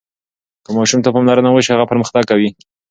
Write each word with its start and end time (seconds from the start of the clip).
که 0.65 0.69
ماشوم 0.77 1.01
ته 1.05 1.09
پاملرنه 1.15 1.49
وشي، 1.51 1.71
هغه 1.73 1.85
پرمختګ 1.91 2.23
کوي. 2.31 2.49